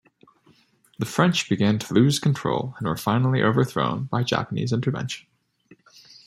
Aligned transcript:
The 0.97 1.05
French 1.05 1.47
began 1.47 1.77
to 1.77 1.93
lose 1.93 2.17
control 2.17 2.73
and 2.79 2.87
were 2.87 2.97
finally 2.97 3.43
overthrown 3.43 4.05
by 4.05 4.23
Japanese 4.23 4.73
intervention. 4.73 5.27